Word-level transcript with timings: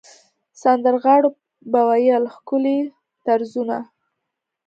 سندرغاړو 0.61 1.29
به 1.71 1.79
ویل 1.87 2.23
ښکلي 2.35 2.79
طرزونه. 3.25 3.77